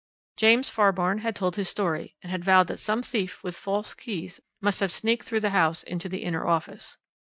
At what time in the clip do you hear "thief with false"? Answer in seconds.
3.03-3.93